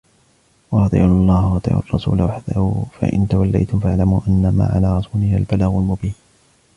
وأطيعوا 0.71 1.07
الله 1.07 1.53
وأطيعوا 1.53 1.79
الرسول 1.81 2.21
واحذروا 2.21 2.85
فإن 3.01 3.27
توليتم 3.27 3.79
فاعلموا 3.79 4.21
أنما 4.27 4.65
على 4.75 4.97
رسولنا 4.97 5.37
البلاغ 5.37 5.69
المبين 5.69 6.13